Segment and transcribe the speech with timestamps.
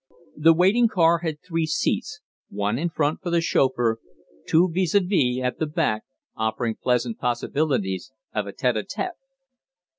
[0.35, 3.99] The waiting car had three seats one in front for the chauffeur,
[4.47, 9.13] two vis a vis at the back, offering pleasant possibilities of a tete a tete.